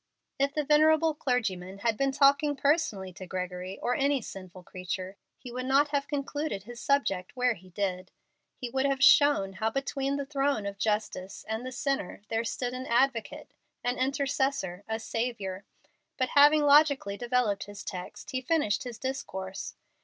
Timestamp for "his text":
17.65-18.31